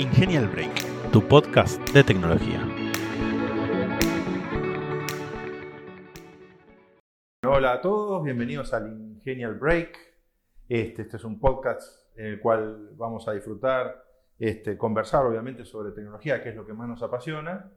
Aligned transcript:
Ingenial 0.00 0.48
Break, 0.48 1.10
tu 1.12 1.20
podcast 1.28 1.78
de 1.90 2.02
tecnología. 2.02 2.66
Hola 7.46 7.74
a 7.74 7.80
todos, 7.82 8.24
bienvenidos 8.24 8.72
al 8.72 8.88
Ingenial 8.90 9.56
Break. 9.56 9.98
Este, 10.70 11.02
este 11.02 11.18
es 11.18 11.24
un 11.24 11.38
podcast 11.38 12.16
en 12.16 12.28
el 12.28 12.40
cual 12.40 12.94
vamos 12.96 13.28
a 13.28 13.32
disfrutar, 13.32 14.02
este, 14.38 14.78
conversar 14.78 15.26
obviamente 15.26 15.66
sobre 15.66 15.92
tecnología, 15.92 16.42
que 16.42 16.48
es 16.48 16.56
lo 16.56 16.64
que 16.64 16.72
más 16.72 16.88
nos 16.88 17.02
apasiona. 17.02 17.70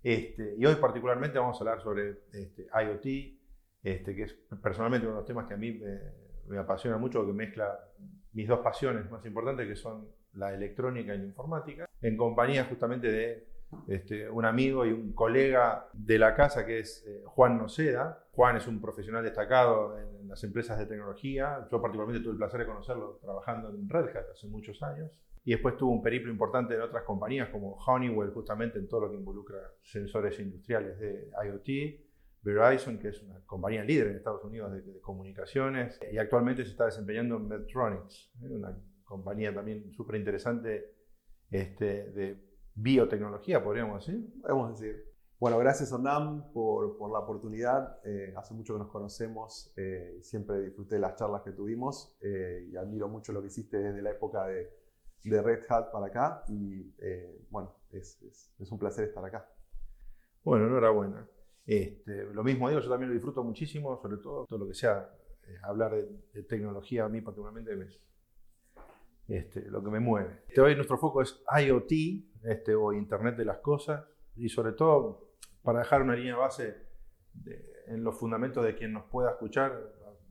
Este, 0.00 0.54
y 0.56 0.64
hoy 0.64 0.76
particularmente 0.76 1.40
vamos 1.40 1.56
a 1.56 1.64
hablar 1.64 1.80
sobre 1.82 2.20
este, 2.34 2.68
IoT, 2.72 3.36
este, 3.82 4.14
que 4.14 4.22
es 4.22 4.32
personalmente 4.62 5.08
uno 5.08 5.16
de 5.16 5.22
los 5.22 5.26
temas 5.26 5.48
que 5.48 5.54
a 5.54 5.56
mí 5.56 5.72
me, 5.72 5.98
me 6.46 6.56
apasiona 6.56 6.98
mucho, 6.98 7.26
que 7.26 7.32
mezcla 7.32 7.80
mis 8.32 8.46
dos 8.46 8.60
pasiones 8.60 9.10
más 9.10 9.26
importantes, 9.26 9.66
que 9.66 9.74
son 9.74 10.06
la 10.34 10.52
electrónica 10.52 11.14
y 11.14 11.18
la 11.18 11.24
informática, 11.24 11.88
en 12.00 12.16
compañía 12.16 12.64
justamente 12.64 13.10
de 13.10 13.54
este, 13.88 14.28
un 14.30 14.44
amigo 14.44 14.86
y 14.86 14.92
un 14.92 15.12
colega 15.12 15.88
de 15.92 16.18
la 16.18 16.34
casa 16.34 16.64
que 16.64 16.80
es 16.80 17.04
eh, 17.06 17.22
Juan 17.26 17.58
Noceda. 17.58 18.26
Juan 18.32 18.56
es 18.56 18.66
un 18.66 18.80
profesional 18.80 19.22
destacado 19.22 19.98
en, 19.98 20.28
las 20.28 20.42
empresas 20.42 20.78
de 20.78 20.86
tecnología. 20.86 21.68
Yo 21.70 21.80
particularmente 21.80 22.22
tuve 22.22 22.32
el 22.32 22.38
placer 22.38 22.60
de 22.60 22.66
conocerlo 22.66 23.18
trabajando 23.22 23.68
en 23.68 23.88
Red 23.88 24.16
Hat 24.16 24.30
hace 24.32 24.48
muchos 24.48 24.82
años. 24.82 25.10
Y 25.44 25.52
después 25.52 25.76
tuvo 25.76 25.92
un 25.92 26.02
periplo 26.02 26.32
importante 26.32 26.74
en 26.74 26.80
otras 26.80 27.04
compañías 27.04 27.50
como 27.50 27.76
Honeywell, 27.76 28.30
justamente 28.30 28.78
en 28.78 28.88
todo 28.88 29.02
lo 29.02 29.10
que 29.10 29.16
involucra 29.16 29.58
sensores 29.82 30.40
industriales 30.40 30.98
de 30.98 31.28
IoT. 31.44 32.00
Verizon, 32.42 32.98
que 32.98 33.08
es 33.08 33.22
una 33.22 33.40
compañía 33.46 33.82
líder 33.82 34.08
en 34.08 34.16
Estados 34.16 34.44
Unidos 34.44 34.72
de, 34.72 35.00
comunicaciones, 35.00 35.98
y 36.12 36.18
actualmente 36.18 36.64
se 36.64 36.72
está 36.72 36.84
desempeñando 36.84 37.36
en 37.36 37.48
Medtronics, 37.48 38.30
¿eh? 38.42 38.48
Compañía 39.04 39.54
también 39.54 39.92
súper 39.92 40.16
interesante 40.16 40.94
este, 41.50 42.10
de 42.10 42.54
biotecnología, 42.74 43.62
podríamos 43.62 44.04
decir. 44.04 44.40
Podemos 44.40 44.78
decir. 44.80 45.14
Bueno, 45.38 45.58
gracias 45.58 45.92
Ondam 45.92 46.52
por, 46.52 46.96
por 46.96 47.12
la 47.12 47.18
oportunidad. 47.18 47.98
Eh, 48.04 48.32
hace 48.36 48.54
mucho 48.54 48.74
que 48.74 48.78
nos 48.78 48.90
conocemos, 48.90 49.72
eh, 49.76 50.18
siempre 50.22 50.60
disfruté 50.60 50.94
de 50.94 51.00
las 51.00 51.16
charlas 51.16 51.42
que 51.42 51.52
tuvimos 51.52 52.16
eh, 52.20 52.68
y 52.70 52.76
admiro 52.76 53.08
mucho 53.08 53.32
lo 53.32 53.40
que 53.40 53.48
hiciste 53.48 53.78
desde 53.78 54.00
la 54.00 54.10
época 54.10 54.46
de, 54.46 54.70
de 55.24 55.42
Red 55.42 55.64
Hat 55.68 55.90
para 55.90 56.06
acá 56.06 56.44
y 56.48 56.94
bueno, 57.50 57.74
es, 57.90 58.22
es, 58.58 58.72
un 58.72 58.78
placer 58.78 59.08
estar 59.08 59.24
acá. 59.24 59.46
Bueno, 60.42 60.66
enhorabuena. 60.66 61.28
Este, 61.66 62.24
lo 62.32 62.42
mismo 62.44 62.68
digo, 62.68 62.80
yo 62.80 62.88
también 62.88 63.10
lo 63.10 63.14
disfruto 63.14 63.42
muchísimo, 63.42 64.00
sobre 64.00 64.18
todo 64.18 64.46
todo 64.46 64.58
lo 64.58 64.68
que 64.68 64.74
sea 64.74 65.10
hablar 65.62 65.92
de, 65.94 66.08
de, 66.32 66.42
tecnología, 66.44 67.04
a 67.04 67.08
mí 67.08 67.20
particularmente 67.20 67.76
me, 67.76 67.86
este, 69.28 69.62
lo 69.70 69.82
que 69.82 69.90
me 69.90 70.00
mueve. 70.00 70.42
Este, 70.48 70.60
hoy 70.60 70.74
nuestro 70.74 70.98
foco 70.98 71.22
es 71.22 71.42
IoT 71.64 71.92
este, 72.44 72.74
o 72.74 72.92
Internet 72.92 73.36
de 73.36 73.44
las 73.44 73.58
Cosas 73.58 74.04
y 74.36 74.48
sobre 74.48 74.72
todo 74.72 75.34
para 75.62 75.80
dejar 75.80 76.02
una 76.02 76.14
línea 76.14 76.36
base 76.36 76.76
en 77.86 78.04
los 78.04 78.18
fundamentos 78.18 78.64
de 78.64 78.74
quien 78.74 78.92
nos 78.92 79.04
pueda 79.04 79.30
escuchar. 79.30 79.72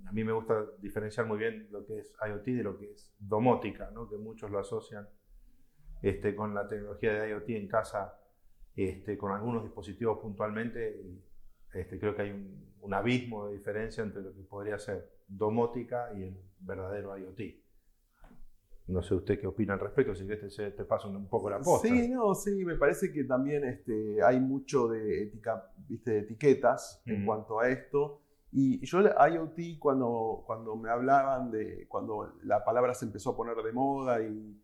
A 0.06 0.12
mí 0.12 0.24
me 0.24 0.32
gusta 0.32 0.66
diferenciar 0.80 1.26
muy 1.26 1.38
bien 1.38 1.68
lo 1.72 1.86
que 1.86 2.00
es 2.00 2.14
IoT 2.26 2.46
de 2.46 2.64
lo 2.64 2.78
que 2.78 2.92
es 2.92 3.16
domótica, 3.20 3.90
¿no? 3.92 4.08
que 4.10 4.18
muchos 4.18 4.52
lo 4.52 4.60
asocian 4.60 5.08
este, 6.02 6.36
con 6.36 6.54
la 6.54 6.68
tecnología 6.68 7.14
de 7.14 7.30
IoT 7.30 7.50
en 7.50 7.68
casa, 7.68 8.20
este, 8.76 9.18
con 9.18 9.32
algunos 9.32 9.64
dispositivos 9.64 10.20
puntualmente. 10.20 11.02
Y, 11.04 11.24
este, 11.74 11.98
creo 11.98 12.16
que 12.16 12.24
hay 12.24 12.32
un, 12.32 12.76
un 12.82 12.94
abismo 12.94 13.48
de 13.48 13.54
diferencia 13.54 14.04
entre 14.04 14.22
lo 14.22 14.34
que 14.34 14.42
podría 14.44 14.78
ser 14.78 15.10
domótica 15.28 16.12
y 16.16 16.24
el 16.24 16.38
verdadero 16.60 17.18
IoT. 17.18 17.63
No 18.88 19.02
sé 19.02 19.16
usted 19.16 19.40
qué 19.40 19.48
opina 19.48 19.74
al 19.74 19.80
respecto, 19.80 20.14
si 20.14 20.30
este 20.30 20.50
te, 20.50 20.72
te 20.72 20.86
pasa 20.86 21.08
un 21.08 21.30
poco 21.30 21.50
la 21.50 21.60
posta. 21.60 21.88
Sí, 21.88 22.10
no, 22.10 22.36
sí, 22.36 22.66
me 22.66 22.76
parece 22.76 23.12
que 23.14 23.24
también 23.24 23.64
este, 23.64 24.22
hay 24.22 24.40
mucho 24.42 24.90
de, 24.90 25.24
ética, 25.24 25.72
¿viste? 25.88 26.12
de 26.12 26.20
etiquetas 26.20 27.02
en 27.06 27.26
cuanto 27.26 27.60
a 27.60 27.70
esto. 27.70 28.22
Y 28.52 28.86
yo 28.86 29.02
IoT, 29.02 29.80
cuando, 29.80 30.44
cuando 30.46 30.76
me 30.76 30.90
hablaban 30.90 31.50
de, 31.50 31.88
cuando 31.88 32.34
la 32.44 32.64
palabra 32.64 32.94
se 32.94 33.06
empezó 33.06 33.32
a 33.32 33.38
poner 33.38 33.56
de 33.56 33.72
moda 33.72 34.22
y 34.22 34.62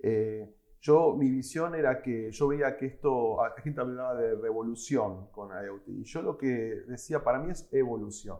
eh, 0.00 0.54
yo, 0.82 1.14
mi 1.16 1.30
visión 1.30 1.74
era 1.74 2.02
que 2.02 2.30
yo 2.32 2.48
veía 2.48 2.76
que 2.76 2.86
esto, 2.86 3.36
la 3.40 3.62
gente 3.62 3.80
hablaba 3.80 4.16
de 4.16 4.34
revolución 4.34 5.28
con 5.30 5.50
IoT. 5.50 5.88
Y 5.88 6.04
yo 6.04 6.22
lo 6.22 6.36
que 6.36 6.48
decía, 6.88 7.22
para 7.22 7.38
mí 7.38 7.52
es 7.52 7.68
evolución, 7.72 8.38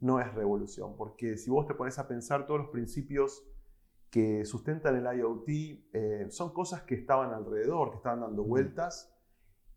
no 0.00 0.18
es 0.18 0.34
revolución. 0.34 0.96
Porque 0.96 1.36
si 1.36 1.50
vos 1.50 1.66
te 1.66 1.74
pones 1.74 1.98
a 1.98 2.08
pensar 2.08 2.46
todos 2.46 2.60
los 2.60 2.70
principios 2.70 3.46
que 4.10 4.44
sustentan 4.44 4.96
el 4.96 5.18
IoT 5.18 5.48
eh, 5.92 6.26
son 6.30 6.52
cosas 6.52 6.82
que 6.82 6.94
estaban 6.94 7.32
alrededor, 7.32 7.90
que 7.90 7.96
estaban 7.96 8.20
dando 8.20 8.42
vueltas 8.42 9.14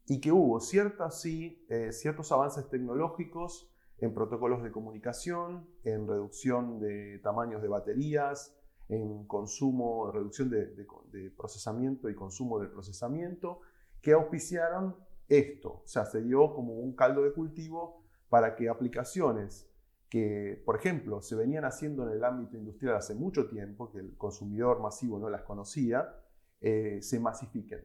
y 0.07 0.21
que 0.21 0.31
hubo 0.31 0.59
ciertas, 0.59 1.21
sí, 1.21 1.65
eh, 1.69 1.91
ciertos 1.91 2.31
avances 2.31 2.69
tecnológicos 2.69 3.69
en 3.97 4.13
protocolos 4.13 4.63
de 4.63 4.71
comunicación, 4.71 5.69
en 5.83 6.07
reducción 6.07 6.79
de 6.79 7.19
tamaños 7.19 7.61
de 7.61 7.67
baterías, 7.67 8.57
en 8.89 9.25
consumo, 9.27 10.11
reducción 10.11 10.49
de, 10.49 10.65
de 10.65 11.31
procesamiento 11.31 12.09
y 12.09 12.15
consumo 12.15 12.59
del 12.59 12.69
procesamiento, 12.69 13.61
que 14.01 14.13
auspiciaron 14.13 14.95
esto. 15.29 15.81
O 15.83 15.87
sea, 15.87 16.05
se 16.05 16.21
dio 16.21 16.53
como 16.53 16.73
un 16.73 16.95
caldo 16.95 17.21
de 17.23 17.31
cultivo 17.31 18.03
para 18.29 18.55
que 18.55 18.69
aplicaciones 18.69 19.70
que, 20.11 20.61
por 20.65 20.75
ejemplo, 20.75 21.21
se 21.21 21.37
venían 21.37 21.63
haciendo 21.63 22.03
en 22.03 22.17
el 22.17 22.23
ámbito 22.25 22.57
industrial 22.57 22.97
hace 22.97 23.15
mucho 23.15 23.47
tiempo, 23.47 23.89
que 23.89 23.99
el 23.99 24.17
consumidor 24.17 24.81
masivo 24.81 25.17
no 25.17 25.29
las 25.29 25.43
conocía, 25.43 26.17
eh, 26.59 26.99
se 27.01 27.17
masifiquen 27.17 27.81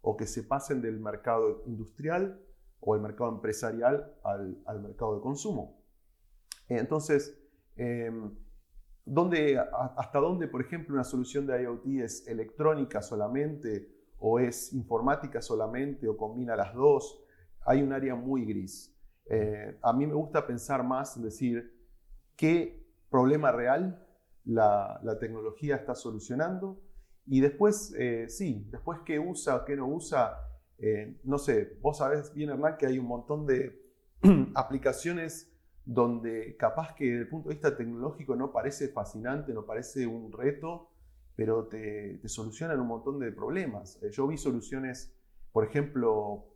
o 0.00 0.16
que 0.16 0.26
se 0.26 0.42
pasen 0.42 0.80
del 0.80 0.98
mercado 0.98 1.64
industrial 1.66 2.40
o 2.80 2.94
el 2.94 3.02
mercado 3.02 3.30
empresarial 3.30 4.14
al, 4.24 4.80
mercado 4.80 5.16
de 5.16 5.20
consumo. 5.20 5.78
Entonces, 6.70 7.38
em, 7.76 8.34
¿hasta 9.98 10.18
dónde, 10.18 10.48
por 10.48 10.62
ejemplo, 10.62 10.94
una 10.94 11.04
solución 11.04 11.46
de 11.46 11.62
IoT 11.62 11.86
es 12.00 12.26
electrónica 12.26 13.02
solamente 13.02 13.94
o 14.18 14.38
es 14.38 14.72
informática 14.72 15.42
solamente 15.42 16.08
o 16.08 16.16
combina 16.16 16.56
las 16.56 16.72
dos? 16.72 17.22
Hay 17.66 17.82
un 17.82 17.92
área 17.92 18.14
muy 18.14 18.46
gris. 18.46 18.95
Eh, 19.28 19.78
a 19.82 19.92
mí 19.92 20.06
me 20.06 20.14
gusta 20.14 20.46
pensar 20.46 20.84
más 20.84 21.16
en 21.16 21.24
decir 21.24 21.74
qué 22.36 22.86
problema 23.10 23.50
real 23.50 24.06
la, 24.44 25.00
tecnología 25.20 25.76
está 25.76 25.94
solucionando 25.94 26.80
y 27.26 27.40
después, 27.40 27.92
eh, 27.98 28.28
sí, 28.28 28.68
después 28.70 29.00
qué 29.04 29.18
usa, 29.18 29.64
qué 29.66 29.76
no 29.76 29.88
usa. 29.88 30.38
Eh, 30.78 31.18
no 31.24 31.38
sé, 31.38 31.76
vos 31.80 31.98
sabés 31.98 32.32
bien, 32.32 32.50
Hernán, 32.50 32.76
que 32.76 32.86
hay 32.86 32.98
un 32.98 33.06
montón 33.06 33.46
de 33.46 33.82
aplicaciones 34.54 35.52
donde 35.84 36.56
capaz 36.56 36.94
que 36.94 37.06
desde 37.06 37.20
el 37.22 37.28
punto 37.28 37.48
de 37.48 37.56
vista 37.56 37.76
tecnológico 37.76 38.36
no 38.36 38.52
parece 38.52 38.88
fascinante, 38.88 39.52
no 39.52 39.66
parece 39.66 40.06
un 40.06 40.32
reto, 40.32 40.90
pero 41.34 41.66
te, 41.66 42.20
solucionan 42.28 42.80
un 42.80 42.88
montón 42.88 43.18
de 43.18 43.32
problemas. 43.32 44.00
yo 44.12 44.26
vi 44.26 44.36
soluciones, 44.36 45.12
por 45.52 45.64
ejemplo, 45.64 46.54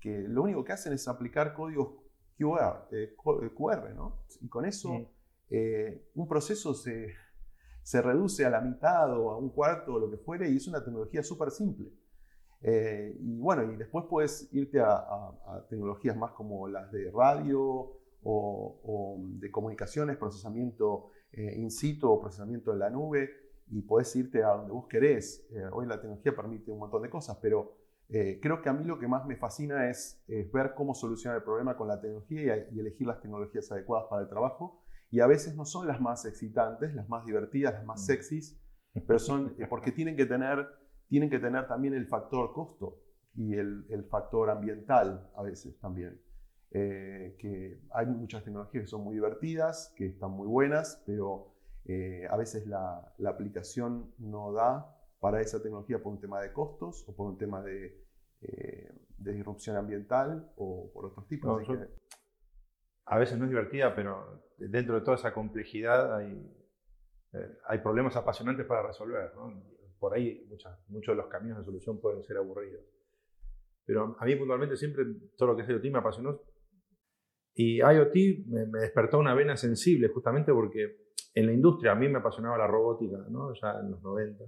que 0.00 0.20
lo 0.28 0.42
único 0.42 0.64
que 0.64 0.72
hacen 0.72 0.92
es 0.92 1.08
aplicar 1.08 1.54
códigos 1.54 2.03
QR, 2.36 2.88
eh, 2.90 3.14
QR 3.16 3.90
eh, 3.90 3.94
¿no? 3.94 4.24
Y 4.40 4.48
con 4.48 4.64
eso 4.64 5.10
eh, 5.50 6.10
un 6.14 6.26
proceso 6.26 6.74
se, 6.74 7.14
se, 7.82 8.02
reduce 8.02 8.44
a 8.44 8.50
la 8.50 8.60
mitad 8.60 9.16
o 9.18 9.30
a 9.30 9.38
un 9.38 9.50
cuarto 9.50 9.94
o 9.94 9.98
lo 9.98 10.10
que 10.10 10.16
fuere 10.16 10.50
y 10.50 10.56
es 10.56 10.66
una 10.66 10.82
tecnología 10.82 11.22
súper 11.22 11.50
simple. 11.50 11.92
y 12.62 13.38
bueno, 13.38 13.70
y 13.70 13.76
después 13.76 14.06
puedes 14.08 14.48
irte 14.52 14.80
a, 14.80 15.04
tecnologías 15.68 16.16
más 16.16 16.32
como 16.32 16.66
las 16.66 16.90
de 16.90 17.10
radio 17.10 17.92
o, 18.24 19.18
de 19.38 19.50
comunicaciones, 19.50 20.16
procesamiento 20.16 21.10
in 21.32 21.70
situ 21.70 22.10
o 22.10 22.20
procesamiento 22.20 22.72
en 22.72 22.78
la 22.78 22.90
nube 22.90 23.30
y 23.70 23.82
puedes 23.82 24.14
irte 24.16 24.42
a 24.42 24.48
donde 24.56 24.72
vos 24.72 24.86
querés. 24.88 25.46
hoy 25.72 25.86
la 25.86 26.00
tecnología 26.00 26.34
permite 26.34 26.70
un 26.70 26.78
montón 26.78 27.02
de 27.02 27.10
cosas, 27.10 27.38
pero 27.40 27.83
eh, 28.08 28.38
creo 28.42 28.60
que 28.60 28.68
a 28.68 28.72
mí 28.72 28.84
lo 28.84 28.98
que 28.98 29.08
más 29.08 29.26
me 29.26 29.36
fascina 29.36 29.88
es, 29.88 30.22
ver 30.52 30.74
cómo 30.74 30.94
solucionar 30.94 31.38
el 31.38 31.44
problema 31.44 31.76
con 31.76 31.88
la 31.88 32.00
tecnología 32.00 32.68
y, 32.70 32.78
elegir 32.78 33.06
las 33.06 33.20
tecnologías 33.20 33.70
adecuadas 33.72 34.06
para 34.08 34.22
el 34.22 34.28
trabajo. 34.28 34.82
Y 35.10 35.20
a 35.20 35.26
veces 35.26 35.54
no 35.54 35.64
son 35.64 35.86
las 35.86 36.00
más 36.00 36.24
excitantes, 36.24 36.94
las 36.94 37.08
más 37.08 37.24
divertidas, 37.24 37.74
las 37.74 37.84
más 37.84 38.00
mm. 38.02 38.04
sexys, 38.04 38.60
pero 39.06 39.18
son 39.18 39.54
eh, 39.58 39.66
porque 39.68 39.92
tienen 39.92 40.16
que 40.16 40.26
tener, 40.26 40.66
tienen 41.08 41.30
que 41.30 41.38
tener 41.38 41.66
también 41.66 41.94
el 41.94 42.06
factor 42.06 42.52
costo 42.52 43.00
y 43.34 43.54
el, 43.54 43.86
el 43.90 44.04
factor 44.04 44.50
ambiental 44.50 45.30
a 45.36 45.42
veces 45.42 45.78
también. 45.78 46.20
Eh, 46.70 47.36
que 47.38 47.80
hay 47.92 48.06
muchas 48.06 48.42
tecnologías 48.42 48.84
que 48.84 48.88
son 48.88 49.02
muy 49.02 49.14
divertidas, 49.14 49.94
que 49.96 50.06
están 50.06 50.32
muy 50.32 50.46
buenas, 50.46 51.02
pero 51.06 51.52
a 52.30 52.36
veces 52.38 52.66
la, 52.66 53.12
la 53.18 53.28
aplicación 53.28 54.10
no 54.18 54.52
da 54.52 54.93
para 55.24 55.40
esa 55.40 55.62
tecnología 55.62 56.02
por 56.02 56.12
un 56.12 56.20
tema 56.20 56.38
de 56.42 56.52
costos 56.52 57.02
o 57.08 57.16
por 57.16 57.30
un 57.30 57.38
tema 57.38 57.62
de, 57.62 57.98
eh, 58.42 58.92
disrupción 59.16 59.74
ambiental 59.74 60.52
o 60.56 60.90
por 60.92 61.06
otros 61.06 61.26
tipos. 61.26 61.66
A 63.06 63.18
veces 63.18 63.38
no 63.38 63.46
es 63.46 63.50
divertida, 63.50 63.94
pero 63.94 64.44
dentro 64.58 64.96
de 64.96 65.00
toda 65.00 65.16
esa 65.16 65.32
complejidad 65.32 66.14
hay, 66.14 66.30
eh, 67.32 67.56
hay 67.66 67.78
problemas 67.78 68.14
apasionantes 68.16 68.66
para 68.66 68.86
resolver. 68.86 69.32
por 69.98 70.12
ahí 70.12 70.46
muchos 70.88 71.16
de 71.16 71.22
los 71.22 71.28
caminos 71.28 71.56
de 71.56 71.64
solución 71.64 72.02
pueden 72.02 72.22
ser 72.22 72.36
aburridos. 72.36 72.84
Pero 73.86 74.16
a 74.20 74.24
mí 74.26 74.36
puntualmente 74.36 74.76
siempre 74.76 75.06
todo 75.38 75.48
lo 75.48 75.56
que 75.56 75.62
es 75.62 75.68
IoT 75.70 75.84
me 75.84 76.00
apasionó. 76.00 76.38
Y 77.54 77.78
IoT 77.78 78.14
me, 78.46 78.80
despertó 78.80 79.20
una 79.20 79.32
vena 79.32 79.56
sensible 79.56 80.08
justamente 80.08 80.52
porque 80.52 80.98
en 81.32 81.46
la 81.46 81.54
industria 81.54 81.92
a 81.92 81.94
mí 81.94 82.10
me 82.10 82.18
apasionaba 82.18 82.58
la 82.58 82.66
robótica, 82.66 83.16
¿no? 83.30 83.54
ya 83.54 83.80
en 83.80 83.90
los 83.90 84.02
90. 84.02 84.44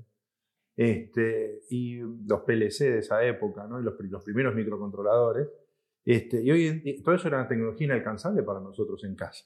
Este, 0.77 1.63
y 1.71 2.01
los 2.01 2.43
PLC 2.43 2.85
de 2.85 2.99
esa 2.99 3.25
época, 3.25 3.67
¿no? 3.67 3.81
y 3.81 3.83
los, 3.83 3.95
los 3.99 4.23
primeros 4.23 4.55
microcontroladores. 4.55 5.49
Este, 6.05 6.43
y 6.43 6.51
hoy 6.51 6.67
en, 6.67 7.03
todo 7.03 7.15
eso 7.15 7.29
era 7.29 7.39
una 7.39 7.49
tecnología 7.49 7.87
inalcanzable 7.87 8.43
para 8.43 8.61
nosotros 8.61 9.03
en 9.05 9.17
casa. 9.17 9.45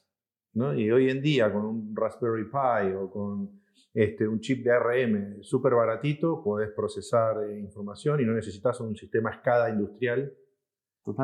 ¿no? 0.53 0.73
Y 0.73 0.91
hoy 0.91 1.09
en 1.09 1.21
día 1.21 1.51
con 1.51 1.65
un 1.65 1.95
Raspberry 1.95 2.45
Pi 2.45 2.93
o 2.95 3.09
con 3.09 3.61
este, 3.93 4.27
un 4.27 4.39
chip 4.41 4.63
de 4.63 4.71
ARM 4.71 5.41
súper 5.41 5.73
baratito, 5.73 6.43
podés 6.43 6.71
procesar 6.71 7.43
eh, 7.43 7.59
información 7.59 8.19
y 8.19 8.25
no 8.25 8.33
necesitas 8.33 8.79
un 8.81 8.95
sistema 8.95 9.33
SCADA 9.33 9.69
industrial 9.69 10.33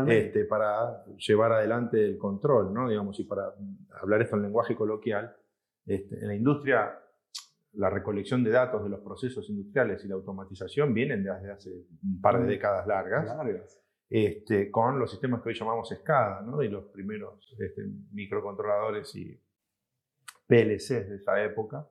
este, 0.07 0.45
para 0.45 1.05
llevar 1.17 1.51
adelante 1.51 2.03
el 2.03 2.17
control, 2.17 2.73
¿no? 2.73 2.89
Digamos, 2.89 3.19
y 3.19 3.25
para 3.25 3.53
hablar 4.01 4.21
esto 4.21 4.35
en 4.35 4.41
lenguaje 4.41 4.75
coloquial, 4.75 5.35
este, 5.85 6.15
en 6.19 6.27
la 6.27 6.35
industria 6.35 6.99
la 7.77 7.89
recolección 7.89 8.43
de 8.43 8.49
datos 8.49 8.83
de 8.83 8.89
los 8.89 9.01
procesos 9.01 9.49
industriales 9.49 10.03
y 10.03 10.07
la 10.07 10.15
automatización 10.15 10.93
vienen 10.93 11.23
desde 11.23 11.51
hace 11.51 11.69
un 12.03 12.19
par 12.19 12.39
de 12.39 12.45
mm. 12.45 12.47
décadas 12.47 12.87
largas, 12.87 13.79
Este, 14.09 14.71
con 14.71 14.97
los 14.99 15.11
sistemas 15.11 15.41
que 15.41 15.49
hoy 15.49 15.55
llamamos 15.55 15.89
SCADA, 15.89 16.41
¿no? 16.41 16.61
y 16.63 16.69
los 16.69 16.85
primeros 16.85 17.55
este, 17.59 17.83
microcontroladores 18.13 19.13
y 19.15 19.39
PLCs 20.47 21.09
de 21.09 21.15
esa 21.17 21.43
época. 21.43 21.87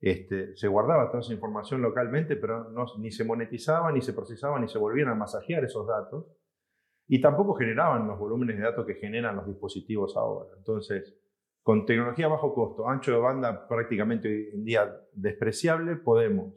Este, 0.00 0.56
se 0.56 0.68
guardaba 0.68 1.08
toda 1.08 1.20
esa 1.20 1.32
información 1.32 1.82
localmente, 1.82 2.36
pero 2.36 2.70
no, 2.70 2.86
ni 2.98 3.10
se 3.10 3.24
monetizaba, 3.24 3.92
ni 3.92 4.00
se 4.00 4.12
procesaba, 4.12 4.58
ni 4.58 4.68
se 4.68 4.78
volvían 4.78 5.08
a 5.08 5.14
masajear 5.14 5.64
esos 5.64 5.86
datos. 5.86 6.26
Y 7.08 7.20
tampoco 7.20 7.54
generaban 7.54 8.06
los 8.06 8.18
volúmenes 8.18 8.56
de 8.56 8.62
datos 8.62 8.86
que 8.86 8.94
generan 8.94 9.36
los 9.36 9.46
dispositivos 9.46 10.16
ahora. 10.16 10.50
Entonces, 10.56 11.14
con 11.66 11.84
tecnología 11.84 12.28
bajo 12.28 12.54
costo, 12.54 12.88
ancho 12.88 13.10
de 13.10 13.18
banda 13.18 13.66
prácticamente 13.66 14.28
hoy 14.28 14.50
en 14.54 14.64
día 14.64 15.00
despreciable, 15.12 15.96
podemos 15.96 16.54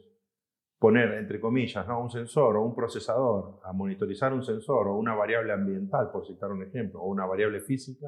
poner, 0.78 1.14
entre 1.14 1.40
comillas, 1.40 1.84
¿no? 1.88 2.00
un 2.00 2.10
sensor 2.10 2.56
o 2.56 2.62
un 2.62 2.76
procesador 2.76 3.58
a 3.64 3.72
monitorizar 3.72 4.32
un 4.32 4.44
sensor 4.44 4.86
o 4.86 4.94
una 4.94 5.16
variable 5.16 5.52
ambiental, 5.52 6.12
por 6.12 6.24
citar 6.28 6.52
un 6.52 6.62
ejemplo, 6.62 7.00
o 7.00 7.08
una 7.08 7.26
variable 7.26 7.60
física, 7.60 8.06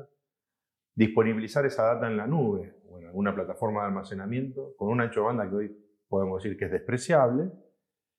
disponibilizar 0.95 1.67
esa 1.67 1.83
data 1.83 2.07
en 2.07 2.17
la 2.17 2.29
nube 2.29 2.73
o 2.89 3.01
en 3.01 3.07
alguna 3.09 3.35
plataforma 3.35 3.81
de 3.81 3.89
almacenamiento 3.89 4.77
con 4.77 4.89
un 4.89 5.01
ancho 5.01 5.23
de 5.23 5.27
banda 5.27 5.51
que 5.51 5.57
hoy 5.57 5.77
podemos 6.07 6.41
decir 6.41 6.57
que 6.57 6.67
es 6.67 6.71
despreciable, 6.71 7.51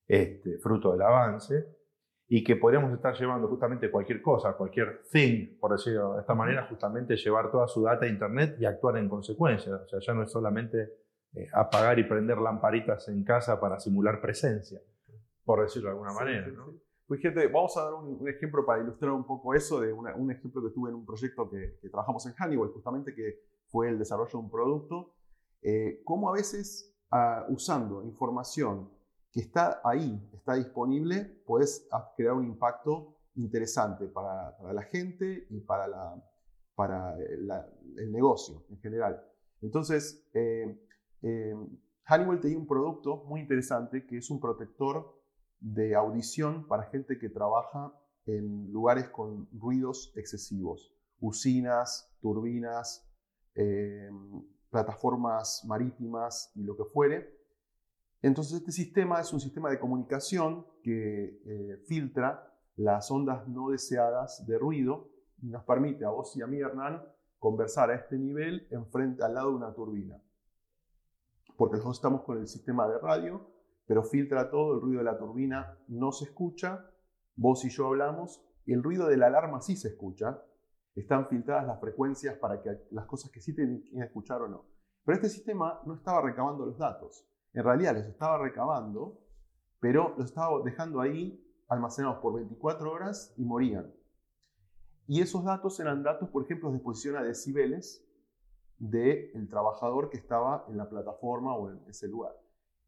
este, 0.06 0.58
fruto 0.58 0.92
del 0.92 1.04
avance, 1.04 1.66
y 2.36 2.44
que 2.44 2.56
podríamos 2.56 2.92
estar 2.92 3.14
llevando 3.14 3.48
justamente 3.48 3.92
cualquier 3.92 4.20
cosa, 4.20 4.54
cualquier 4.54 5.04
thing, 5.12 5.56
por 5.60 5.74
decirlo 5.74 6.16
de 6.16 6.22
esta 6.22 6.34
manera, 6.34 6.66
justamente 6.66 7.16
llevar 7.16 7.52
toda 7.52 7.68
su 7.68 7.84
data 7.84 8.06
a 8.06 8.10
Internet 8.10 8.56
y 8.60 8.66
actuar 8.66 8.98
en 8.98 9.08
consecuencia. 9.08 9.76
O 9.76 9.88
sea, 9.88 10.00
ya 10.00 10.16
no 10.16 10.24
es 10.24 10.32
solamente 10.32 10.96
eh, 11.36 11.48
apagar 11.54 12.00
y 12.00 12.06
prender 12.06 12.40
lamparitas 12.40 13.08
en 13.10 13.24
casa 13.24 13.60
para 13.60 13.80
simular 13.80 14.20
presencia, 14.20 14.82
por 15.46 15.62
decirlo 15.62 15.90
de 15.90 15.92
alguna 15.92 16.12
manera. 16.12 16.48
¿no? 16.48 16.74
Pues 17.06 17.22
gente, 17.22 17.46
vamos 17.50 17.78
a 17.78 17.84
dar 17.84 17.94
un, 17.94 18.28
ejemplo 18.28 18.66
para 18.66 18.82
ilustrar 18.82 19.12
un 19.12 19.28
poco 19.28 19.54
eso, 19.54 19.80
de 19.80 19.94
un 19.94 20.32
ejemplo 20.32 20.64
que 20.64 20.72
tuve 20.74 20.90
en 20.90 20.96
un 20.96 21.06
proyecto 21.06 21.48
que, 21.48 21.88
trabajamos 21.88 22.26
en 22.26 22.34
Honeywell, 22.44 22.72
justamente 22.72 23.14
que 23.14 23.42
fue 23.68 23.90
el 23.90 24.00
desarrollo 24.00 24.32
de 24.32 24.38
un 24.38 24.50
producto, 24.50 25.14
eh, 25.62 26.02
cómo 26.04 26.32
a 26.32 26.34
veces 26.34 26.96
ah, 27.12 27.46
usando 27.50 28.04
información 28.04 28.90
que 29.34 29.42
está 29.42 29.82
ahí, 29.84 30.30
está 30.32 30.54
disponible, 30.54 31.26
puedes 31.46 31.90
crear 32.16 32.34
un 32.34 32.46
impacto 32.46 33.18
interesante 33.36 34.08
para, 34.08 34.56
la 34.72 34.84
gente 34.84 35.48
y 35.50 35.60
para, 35.62 35.90
para 36.76 37.18
el 37.18 38.12
negocio 38.12 38.64
en 38.70 38.80
general. 38.80 39.22
Entonces, 39.62 40.24
eh, 40.36 40.80
eh, 41.24 41.56
Honeywell 42.08 42.42
tenía 42.42 42.60
un 42.60 42.68
producto 42.68 43.24
muy 43.26 43.42
interesante 43.42 44.06
que 44.06 44.18
es 44.18 44.30
un 44.30 44.40
protector 44.40 45.20
de 45.60 45.96
audición 45.96 46.68
para 46.68 46.84
gente 46.84 47.18
que 47.18 47.30
trabaja 47.30 47.92
en 48.26 48.72
lugares 48.72 49.10
con 49.10 49.50
ruidos 49.52 50.14
excesivos, 50.16 50.94
usinas, 51.20 52.14
turbinas, 52.22 53.10
em, 53.56 54.44
plataformas 54.70 55.64
marítimas 55.66 56.52
y 56.56 56.64
lo 56.64 56.76
que 56.76 56.84
fuere. 56.86 57.43
Entonces 58.24 58.58
este 58.58 58.72
sistema 58.72 59.22
es 59.22 59.32
un 59.32 59.40
sistema 59.40 59.70
de 59.70 59.80
comunicación 59.80 60.66
que 60.82 61.40
eh, 61.46 61.78
filtra 61.86 62.52
las 62.76 63.12
ondas 63.12 63.48
no 63.48 63.70
deseadas 63.70 64.44
de 64.48 64.58
ruido 64.58 65.12
y 65.44 65.50
nos 65.50 65.64
permite 65.64 66.06
a 66.06 66.10
vos 66.10 66.36
y 66.36 66.42
a 66.42 66.48
mí, 66.48 66.58
Hernán, 66.58 67.04
conversar 67.38 67.92
a 67.92 67.96
este 67.96 68.18
nivel 68.18 68.68
enfrente, 68.72 69.24
al 69.24 69.36
lado 69.36 69.50
de 69.50 69.58
una 69.58 69.76
turbina. 69.76 70.20
Porque 71.56 71.76
nosotros 71.76 71.98
estamos 71.98 72.24
con 72.24 72.40
el 72.40 72.48
sistema 72.48 72.88
de 72.88 72.98
radio 72.98 73.54
pero 73.86 74.04
filtra 74.04 74.50
todo, 74.50 74.76
el 74.76 74.82
ruido 74.82 75.00
de 75.00 75.06
la 75.06 75.18
turbina 75.18 75.78
no 75.88 76.12
se 76.12 76.26
escucha, 76.26 76.90
vos 77.36 77.64
y 77.66 77.70
yo 77.70 77.88
hablamos, 77.88 78.44
el 78.66 78.82
ruido 78.82 79.08
de 79.08 79.18
la 79.18 79.28
alarma 79.28 79.62
sí 79.62 79.76
se 79.76 79.90
escucha, 79.90 80.42
están 80.96 81.28
filtradas 81.28 81.68
las 81.68 81.80
frecuencias 81.80 82.38
para 82.38 82.62
que 82.62 82.70
las 82.92 83.06
cosas 83.06 83.32
que 83.32 83.42
sí 83.42 83.54
tienen 83.54 83.84
que 83.84 84.00
escuchar 84.00 84.42
o 84.42 84.48
no. 84.48 84.66
Pero 85.04 85.18
este 85.18 85.30
sistema 85.30 85.82
no 85.86 85.96
estaba 85.96 86.22
recabando 86.22 86.66
los 86.66 86.78
datos, 86.78 87.28
en 87.54 87.64
realidad 87.64 87.96
los 87.96 88.06
estaba 88.06 88.38
recabando, 88.38 89.20
pero 89.80 90.16
los 90.18 90.28
estaba 90.28 90.62
dejando 90.64 91.02
ahí 91.02 91.40
almacenados 91.68 92.18
por 92.20 92.36
24 92.36 92.92
horas 92.92 93.34
y 93.38 93.44
morían. 93.44 93.94
Y 95.08 95.22
esos 95.22 95.44
datos 95.44 95.80
eran 95.80 96.04
datos, 96.04 96.30
por 96.30 96.44
ejemplo, 96.44 96.70
de 96.70 96.78
exposición 96.78 97.18
a 97.18 97.24
decibeles 97.24 98.06
del 98.80 99.48
trabajador 99.50 100.10
que 100.10 100.18
estaba 100.18 100.66
en 100.70 100.78
la 100.78 100.90
plataforma 100.90 101.56
o 101.56 101.70
en 101.70 101.84
ese 101.88 102.08
lugar. 102.08 102.34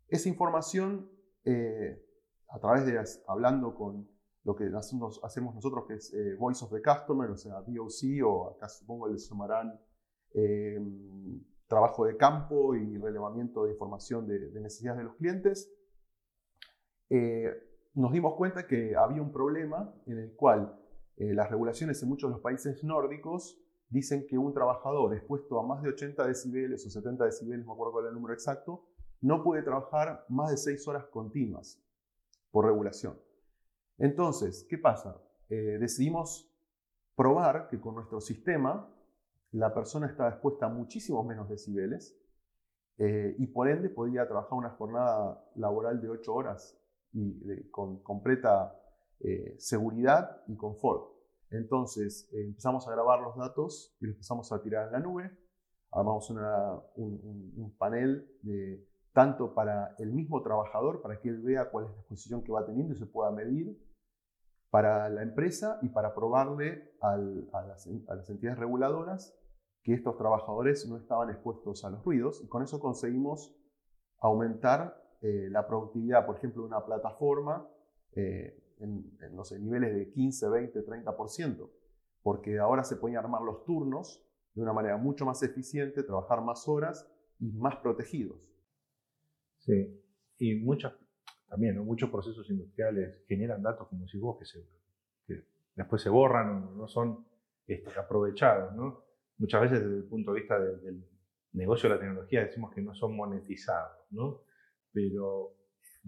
Esa 0.08 0.30
información, 0.30 1.10
eh, 1.44 2.02
a 2.50 2.60
través 2.60 2.86
de 2.86 3.02
hablando 3.28 3.76
con 3.76 4.10
lo 4.44 4.56
que 4.56 4.72
hacemos 4.76 5.56
nosotros, 5.56 5.86
que 5.88 5.96
es 5.96 6.14
eh, 6.14 6.36
Voice 6.36 6.64
of 6.64 6.72
the 6.72 6.82
Customer, 6.82 7.30
o 7.30 7.38
sea, 7.38 7.60
VOC, 7.62 8.24
o 8.26 8.52
acá 8.52 8.70
supongo 8.70 9.08
les 9.08 9.28
llamarán 9.28 9.80
eh, 10.34 10.80
trabajo 11.68 12.06
de 12.06 12.18
campo 12.18 12.76
y 12.76 12.98
relevamiento 12.98 13.66
de 13.66 13.72
información 13.72 14.28
de, 14.28 14.52
de 14.52 14.62
necesidades 14.62 15.00
de 15.00 15.04
los 15.06 15.16
clientes, 15.16 15.72
nos 17.94 18.12
dimos 18.12 18.36
cuenta 18.36 18.68
que 18.68 18.95
había 18.95 19.22
un 19.22 19.31
problema 19.31 19.94
en 20.06 20.19
el 20.19 20.36
cual 20.36 20.78
las 21.18 21.50
regulaciones 21.50 22.02
en 22.02 22.10
muchos 22.10 22.30
de 22.30 22.34
los 22.34 22.42
países 22.42 22.84
nórdicos 22.84 23.62
dicen 23.90 24.26
que 24.28 24.38
un 24.38 24.54
trabajador 24.54 25.14
expuesto 25.14 25.60
a 25.60 25.66
más 25.66 25.81
de 25.81 25.90
80 25.90 26.28
decibeles 26.28 26.86
o 26.86 26.90
70 26.90 27.26
decibeles, 27.26 27.66
no 27.66 27.72
me 27.72 27.74
acuerdo 27.74 27.94
cuál 27.94 28.14
número 28.14 28.34
exacto, 28.34 28.86
no 29.22 29.44
puede 29.44 29.64
trabajar 29.64 30.26
más 30.30 30.52
de 30.52 30.57
seis 30.57 30.88
horas 30.88 31.06
continuas 31.06 31.81
por 32.52 32.66
regulación. 32.66 33.19
Entonces, 33.98 34.66
¿qué 34.69 34.78
pasa? 34.78 35.22
Eh, 35.50 35.78
decidimos 35.80 36.52
probar 37.16 37.69
que 37.69 37.80
con 37.80 37.95
nuestro 37.95 38.19
sistema 38.19 38.94
la 39.57 39.74
persona 39.74 40.07
estaba 40.07 40.30
expuesta 40.30 40.66
a 40.66 40.69
muchísimos 40.69 41.26
menos 41.26 41.50
decibeles 41.50 42.18
eh, 42.97 43.35
y 43.38 43.47
por 43.47 43.69
ende 43.69 43.90
podía 43.90 44.28
trabajar 44.28 44.54
una 44.54 44.71
jornada 44.71 45.44
laboral 45.56 46.02
de 46.02 46.09
ocho 46.09 46.33
horas 46.33 46.80
y 47.12 47.69
con 47.69 48.02
completa 48.04 48.78
eh, 49.19 49.56
seguridad 49.57 50.44
y 50.47 50.56
confort. 50.57 51.14
Entonces 51.50 52.30
empezamos 52.33 52.88
a 52.88 52.92
grabar 52.92 53.21
los 53.21 53.38
datos 53.38 53.95
y 54.02 54.06
los 54.06 54.16
empezamos 54.16 54.52
a 54.52 54.62
tirar 54.62 54.88
en 54.88 54.92
la 54.92 55.00
nube. 55.00 55.31
Armamos 55.92 56.30
un 56.30 57.76
panel 57.78 58.28
tanto 59.14 59.54
para 59.54 59.95
el 59.97 60.12
mismo 60.12 60.42
trabajador, 60.44 61.02
para 61.02 61.21
que 61.21 61.30
él 61.30 61.42
vea 61.42 61.71
cuál 61.71 61.85
es 61.85 61.92
la 61.92 61.97
exposición 61.97 62.44
que 62.44 62.52
va 62.52 62.66
teniendo 62.66 62.94
y 62.94 62.97
se 62.97 63.06
pueda 63.06 63.31
medir, 63.31 63.81
para 64.69 65.07
la 65.07 65.24
empresa 65.24 65.80
y 65.81 65.88
para 65.88 66.14
probarle 66.14 66.97
a, 67.00 67.16
las, 67.16 67.88
entidades 68.30 68.59
reguladoras 68.59 69.33
que 69.85 69.94
estos 69.94 70.18
trabajadores 70.18 70.87
no 70.89 70.97
estaban 70.97 71.30
expuestos 71.30 71.85
a 71.85 71.92
los 71.92 72.04
ruidos 72.04 72.42
y 72.44 72.47
con 72.47 72.63
eso 72.63 72.80
conseguimos 72.80 73.56
aumentar 74.19 74.99
eh, 75.21 75.47
la 75.51 75.68
productividad, 75.68 76.25
por 76.25 76.37
ejemplo, 76.37 76.63
de 76.63 76.69
una 76.69 76.83
plataforma 76.83 77.69
eh, 78.13 78.59
en, 78.80 79.15
los 79.35 79.51
niveles 79.51 79.94
de 79.94 80.09
15, 80.09 80.49
20, 80.49 80.85
30%, 80.87 81.69
porque 82.23 82.57
ahora 82.57 82.83
se 82.83 82.95
pueden 82.95 83.18
armar 83.18 83.44
los 83.44 83.63
turnos 83.63 84.25
de 84.56 84.63
una 84.63 84.73
manera 84.73 84.97
mucho 84.97 85.23
más 85.23 85.44
eficiente, 85.44 86.01
trabajar 86.01 86.42
más 86.42 86.68
horas 86.68 87.07
y 87.39 87.51
más 87.51 87.75
protegidos. 87.75 88.39
Sí, 89.59 90.04
y 90.39 90.56
muchos, 90.63 90.94
también, 91.47 91.77
muchos 91.85 92.09
procesos 92.09 92.49
industriales 92.49 93.23
generan 93.27 93.61
datos, 93.61 93.87
como 93.87 94.07
si 94.07 94.18
vos, 94.18 94.39
que, 94.39 94.45
se, 94.45 94.68
después 95.75 96.01
se 96.01 96.09
borran 96.09 96.63
o 96.63 96.71
no 96.71 96.87
son 96.87 97.23
este, 97.68 97.92
aprovechados. 97.99 98.75
¿no? 98.75 99.06
Muchas 99.37 99.61
veces 99.61 99.81
desde 99.81 99.97
el 99.97 100.06
punto 100.06 100.33
de 100.33 100.39
vista 100.39 100.59
del 100.59 101.06
negocio 101.54 101.89
de 101.89 101.95
la 101.95 102.01
tecnología 102.01 102.45
decimos 102.45 102.73
que 102.73 102.81
no 102.81 102.94
son 102.94 103.15
monetizados, 103.15 104.06
¿no? 104.11 104.42
pero 104.95 105.54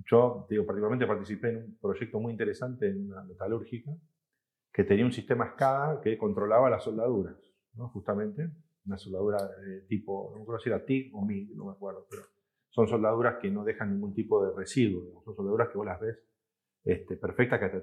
yo, 0.09 0.47
digo, 0.49 0.65
particularmente 0.65 1.05
participé 1.05 1.49
en 1.49 1.57
un 1.57 1.77
proyecto 1.77 2.19
muy 2.19 2.31
interesante 2.31 2.87
en 2.87 3.11
una 3.11 3.23
metalúrgica 3.23 3.91
que 4.71 4.83
tenía 4.85 5.05
un 5.05 5.11
sistema 5.11 5.51
SCADA 5.53 6.01
que 6.01 6.17
controlaba 6.17 6.69
las 6.69 6.83
soldaduras, 6.83 7.35
¿no? 7.73 7.89
justamente, 7.89 8.49
una 8.85 8.97
soldadura 8.97 9.45
de 9.45 9.81
tipo, 9.81 10.31
no 10.31 10.39
recuerdo 10.39 10.63
si 10.63 10.69
era 10.69 10.85
TIG 10.85 11.13
o 11.13 11.25
MIG, 11.25 11.55
no 11.55 11.65
me 11.65 11.71
acuerdo, 11.71 12.07
pero 12.09 12.23
son 12.69 12.87
soldaduras 12.87 13.37
que 13.41 13.49
no 13.49 13.65
dejan 13.65 13.91
ningún 13.91 14.13
tipo 14.13 14.45
de 14.45 14.55
residuo, 14.55 15.21
son 15.25 15.35
soldaduras 15.35 15.67
que 15.69 15.77
vos 15.77 15.85
las 15.85 15.99
ves 15.99 16.17
este, 16.87 17.17
perfectas, 17.17 17.59
que 17.59 17.81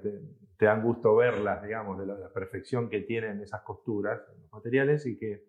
te, 0.57 0.65
dan 0.65 0.81
gusto 0.81 1.15
verlas, 1.15 1.61
digamos, 1.61 1.99
de 1.99 2.07
la, 2.07 2.27
perfección 2.29 2.89
que 2.89 3.01
tienen 3.01 3.39
esas 3.39 3.61
costuras 3.61 4.19
los 4.41 4.51
materiales 4.51 5.05
y 5.05 5.15
que 5.15 5.45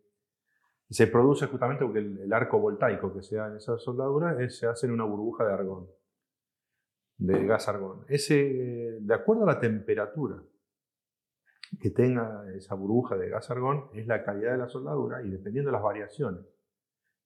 se 0.90 1.06
produce 1.06 1.46
justamente 1.46 1.82
porque 1.82 2.00
el, 2.00 2.32
arco 2.34 2.58
voltaico 2.58 3.14
que 3.14 3.22
se 3.22 3.36
da 3.36 3.48
en 3.48 3.56
esas 3.56 3.82
soldaduras 3.82 4.38
es, 4.40 4.58
se 4.58 4.66
hace 4.66 4.86
en 4.86 4.92
una 4.92 5.04
burbuja 5.04 5.46
de 5.46 5.54
argón, 5.54 5.88
de 7.16 7.46
gas 7.46 7.66
argón. 7.66 8.04
Ese, 8.08 8.98
de 9.00 9.14
acuerdo 9.14 9.44
a 9.44 9.54
la 9.54 9.58
temperatura 9.58 10.42
que 11.80 11.90
tenga 11.90 12.44
esa 12.54 12.74
burbuja 12.74 13.16
de 13.16 13.30
gas 13.30 13.50
argón, 13.50 13.88
es 13.94 14.06
la 14.06 14.22
calidad 14.22 14.52
de 14.52 14.58
la 14.58 14.68
soldadura 14.68 15.22
y 15.22 15.30
dependiendo 15.30 15.70
de 15.70 15.76
las 15.76 15.82
variaciones 15.82 16.44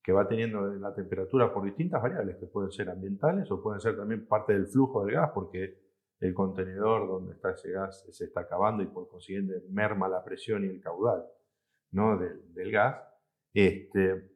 que 0.00 0.12
va 0.12 0.28
teniendo 0.28 0.64
la 0.76 0.94
temperatura 0.94 1.52
por 1.52 1.64
distintas 1.64 2.00
variables, 2.00 2.37
que 2.37 2.46
pueden 2.46 2.70
ser 2.70 2.88
ambientales 2.88 3.50
o 3.50 3.60
pueden 3.60 3.80
ser 3.80 3.96
también 3.96 4.28
parte 4.28 4.52
del 4.52 4.68
flujo 4.68 5.04
del 5.04 5.16
gas, 5.16 5.32
porque 5.34 5.89
el 6.20 6.34
contenedor 6.34 7.08
donde 7.08 7.32
está 7.32 7.50
ese 7.50 7.72
gas 7.72 8.06
se 8.10 8.24
está 8.24 8.40
acabando 8.40 8.82
y 8.82 8.86
por 8.86 9.08
consiguiente 9.08 9.62
merma 9.70 10.08
la 10.08 10.22
presión 10.22 10.64
y 10.64 10.68
el 10.68 10.80
caudal 10.80 11.24
¿no? 11.92 12.18
del, 12.18 12.70
gas. 12.70 13.02
Este, 13.52 14.30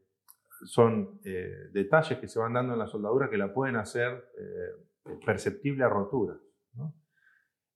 son 0.67 1.21
eh, 1.25 1.69
detalles 1.73 2.19
que 2.19 2.27
se 2.27 2.39
van 2.39 2.55
dando 2.55 2.73
en 2.73 2.79
la 2.79 2.87
soldadura 2.87 3.29
que 3.29 3.37
la 3.37 3.53
pueden 3.53 3.77
hacer 3.77 4.31
eh, 4.39 5.15
perceptible 5.25 5.85
a 5.85 5.89
rotura. 5.89 6.39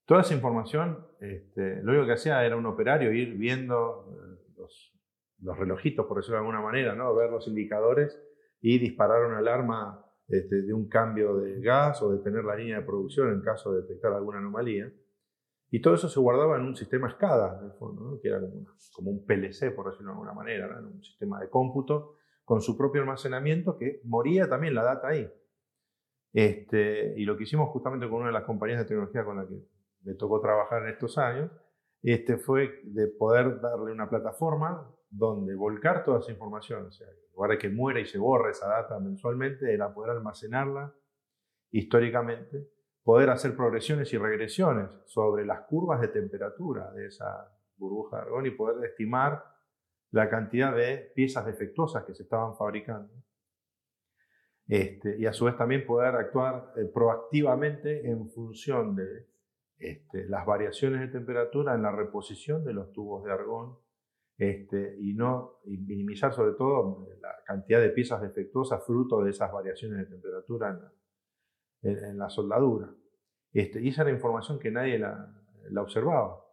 Toda 0.07 0.23
esa 0.23 0.33
información, 0.33 1.07
este, 1.21 1.83
lo 1.83 1.93
único 1.93 2.07
que 2.07 2.15
hacía 2.15 2.43
era 2.43 2.57
un 2.57 2.65
operario 2.65 3.13
ir 3.13 3.35
viendo 3.37 4.09
eh, 4.11 4.53
los, 4.57 4.99
los 5.41 5.59
relojitos, 5.59 6.07
por 6.07 6.17
decirlo 6.17 6.37
de 6.37 6.47
alguna 6.47 6.63
manera, 6.63 6.95
¿no? 6.95 7.15
ver 7.15 7.31
los 7.31 7.47
indicadores 7.47 8.19
y 8.63 8.79
disparar 8.79 9.27
una 9.27 9.39
alarma 9.39 10.08
este, 10.29 10.63
de 10.63 10.75
un 10.75 10.89
cambio 10.89 11.39
de 11.39 11.61
gas 11.61 12.03
o 12.03 12.13
detener 12.13 12.45
la 12.45 12.55
línea 12.55 12.81
de 12.81 12.85
producción 12.85 13.33
en 13.33 13.41
caso 13.41 13.73
de 13.73 13.83
detectar 13.83 14.13
alguna 14.13 14.39
anomalía. 14.39 14.93
Y 15.71 15.81
todo 15.81 15.95
eso 15.95 16.09
se 16.09 16.21
guardaba 16.21 16.57
en 16.57 16.63
un 16.63 16.77
sistema 16.77 17.11
SCADA, 17.11 17.59
en 17.61 17.67
el 17.67 17.73
fondo, 17.73 18.21
que 18.23 18.29
era 18.29 18.41
como, 18.93 19.11
un 19.11 19.27
PLC, 19.27 19.75
por 19.75 19.91
decirlo 19.91 20.09
de 20.09 20.13
alguna 20.13 20.33
manera, 20.33 20.81
un 20.81 21.03
sistema 21.03 21.41
de 21.41 21.49
cómputo 21.49 22.17
con 22.45 22.61
su 22.63 22.77
propio 22.77 23.03
almacenamiento 23.03 23.77
que 23.77 24.01
moría 24.05 24.49
también 24.49 24.75
la 24.75 24.83
data 24.83 25.09
ahí. 25.09 25.31
Este, 26.33 27.15
y 27.17 27.25
lo 27.25 27.37
que 27.37 27.45
hicimos 27.45 27.71
justamente 27.71 28.09
con 28.09 28.19
una 28.19 28.29
de 28.29 28.33
las 28.33 28.45
compañías 28.45 28.81
de 28.81 28.85
tecnología 28.85 29.25
con 29.25 29.37
la 29.37 29.47
que 29.47 29.63
me 30.03 30.15
tocó 30.15 30.41
trabajar 30.41 30.83
en 30.83 30.91
estos 30.91 31.19
años, 31.19 31.51
este, 32.03 32.39
fue 32.39 32.81
de 32.85 33.09
poder 33.09 33.61
darle 33.61 33.93
una 33.93 34.09
plataforma 34.09 34.95
donde 35.11 35.55
volcar 35.55 36.05
toda 36.05 36.21
esa 36.21 36.33
información, 36.33 36.87
o 36.87 36.93
sea, 36.93 37.09
en 37.09 37.33
lugar 37.35 37.51
de 37.53 37.59
que 37.59 37.69
muera 37.69 38.01
y 38.01 38.07
se 38.07 38.19
borre 38.19 38.51
esa 38.51 38.69
data 38.69 38.99
mensualmente, 39.01 39.73
era 39.73 39.93
poder 39.93 40.11
almacenarla 40.11 40.95
históricamente, 41.71 42.69
poder 43.03 43.31
hacer 43.31 43.57
progresiones 43.57 44.13
y 44.13 44.19
regresiones 44.19 44.91
sobre 45.07 45.47
las 45.47 45.63
curvas 45.63 46.01
de 46.01 46.09
temperatura 46.09 46.91
de 46.93 47.07
esa 47.07 47.51
burbuja 47.77 48.17
de 48.17 48.23
argón 48.23 48.47
y 48.47 48.51
poder 48.51 48.85
estimar 48.85 49.45
la 50.11 50.29
cantidad 50.29 50.75
de 50.75 51.13
piezas 51.15 51.47
defectuosas 51.47 52.05
que 52.05 52.15
se 52.15 52.25
estaban 52.25 52.57
fabricando. 52.57 53.13
Este, 54.67 55.17
y 55.19 55.25
a 55.25 55.33
su 55.33 55.47
vez 55.47 55.57
también 55.57 55.87
poder 55.87 56.15
actuar 56.15 56.73
eh, 56.77 56.85
proactivamente 56.93 58.07
en 58.11 58.29
función 58.29 58.95
de 58.95 59.27
este, 59.79 60.29
las 60.29 60.45
variaciones 60.45 61.01
de 61.01 61.09
temperatura 61.09 61.75
en 61.75 61.83
la 61.83 61.93
reposición 61.93 62.65
de 62.65 62.75
los 62.75 62.93
tubos 62.93 63.25
de 63.25 63.33
argón 63.33 63.79
este, 64.39 64.97
y 65.01 65.15
no 65.15 65.59
minimizar 65.65 66.33
sobre 66.33 66.53
todo 66.53 67.09
la 67.21 67.35
cantidad 67.45 67.81
de 67.81 67.91
piezas 67.91 68.23
defectuosas 68.23 68.85
fruto 68.87 69.23
de 69.23 69.31
esas 69.31 69.53
variaciones 69.53 69.99
de 69.99 70.07
temperatura 70.07 70.93
en 71.83 72.17
la, 72.17 72.31
soldadura. 72.31 72.95
Este, 73.53 73.83
y 73.83 73.89
esa 73.89 74.03
era 74.03 74.13
información 74.13 74.61
que 74.61 74.71
nadie 74.71 74.99
la, 74.99 75.35
observaba. 75.83 76.45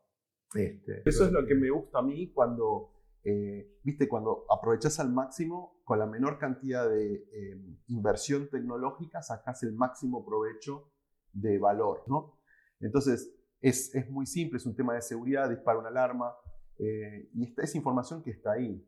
Este, 0.56 1.04
Eso 1.06 1.25
es 1.25 1.32
lo 1.32 1.46
que 1.46 1.54
me 1.54 1.70
gusta 1.70 2.00
a 2.00 2.01
mí 2.01 2.32
cuando, 2.32 2.92
eh, 3.24 3.77
viste, 3.84 4.08
cuando 4.08 4.46
aprovechas 4.50 5.00
al 5.00 5.12
máximo 5.13 5.82
con 5.84 6.00
la 6.00 6.08
menor 6.08 6.39
cantidad 6.39 6.89
de 6.89 7.13
eh, 7.13 7.77
inversión 7.88 8.50
tecnológica, 8.50 9.22
sacas 9.22 9.62
el 9.62 9.74
máximo 9.74 10.25
provecho 10.25 10.92
de 11.34 11.60
valor, 11.60 12.04
¿no? 12.08 12.39
Entonces, 12.80 13.32
es, 13.62 13.92
muy 14.10 14.25
simple, 14.25 14.58
es 14.58 14.65
un 14.65 14.75
tema 14.75 14.94
de 14.94 15.01
seguridad, 15.01 15.50
dispara 15.50 15.80
una 15.80 15.89
alarma 15.89 16.36
eh, 16.77 17.29
y 17.34 17.44
esta 17.44 17.63
es 17.63 17.75
información 17.75 18.22
que 18.22 18.32
está 18.32 18.53
ahí. 18.53 18.86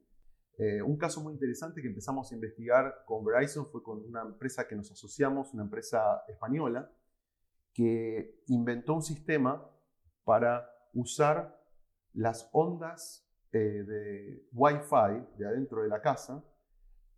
Eh, 0.58 0.82
un 0.82 0.98
caso 0.98 1.22
muy 1.22 1.34
interesante 1.34 1.82
que 1.82 1.88
empezamos 1.88 2.32
a 2.32 2.36
investigar 2.36 3.04
con 3.06 3.24
Verizon 3.24 3.68
fue 3.68 3.84
con 3.84 4.04
una 4.04 4.22
empresa 4.22 4.68
que 4.68 4.76
nos 4.76 4.92
asociamos, 4.92 5.54
una 5.54 5.64
empresa 5.64 6.24
española, 6.28 6.92
que 7.74 8.42
inventó 8.48 8.96
un 8.96 9.04
sistema 9.04 9.70
para 10.24 10.68
usar 10.94 11.62
las 12.14 12.50
ondas 12.52 13.30
eh, 13.52 13.60
de 13.60 14.48
Wi-Fi 14.52 15.38
de 15.38 15.48
adentro 15.48 15.84
de 15.84 15.90
la 15.90 16.02
casa, 16.02 16.44